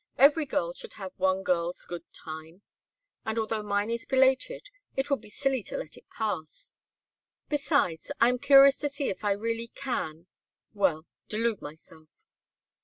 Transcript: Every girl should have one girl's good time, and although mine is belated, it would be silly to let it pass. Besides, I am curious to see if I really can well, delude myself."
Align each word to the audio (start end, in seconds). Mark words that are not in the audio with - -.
Every 0.17 0.47
girl 0.47 0.73
should 0.73 0.93
have 0.93 1.11
one 1.17 1.43
girl's 1.43 1.85
good 1.85 2.11
time, 2.11 2.63
and 3.23 3.37
although 3.37 3.61
mine 3.61 3.91
is 3.91 4.07
belated, 4.07 4.67
it 4.95 5.11
would 5.11 5.21
be 5.21 5.29
silly 5.29 5.61
to 5.61 5.77
let 5.77 5.95
it 5.95 6.09
pass. 6.09 6.73
Besides, 7.49 8.11
I 8.19 8.29
am 8.29 8.39
curious 8.39 8.77
to 8.77 8.89
see 8.89 9.09
if 9.09 9.23
I 9.23 9.33
really 9.33 9.67
can 9.67 10.25
well, 10.73 11.05
delude 11.29 11.61
myself." 11.61 12.09